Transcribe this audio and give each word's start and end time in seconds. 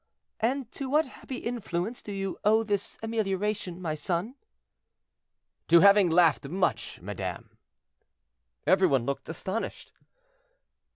"And 0.39 0.71
to 0.71 0.89
what 0.89 1.05
happy 1.05 1.35
influence 1.35 2.01
do 2.01 2.11
you 2.11 2.39
owe 2.43 2.63
this 2.63 2.97
amelioration, 3.03 3.79
my 3.79 3.93
son?" 3.93 4.33
"To 5.67 5.81
having 5.81 6.09
laughed 6.09 6.47
much, 6.47 6.99
madame." 7.03 7.55
Every 8.65 8.87
one 8.87 9.05
looked 9.05 9.29
astonished. 9.29 9.93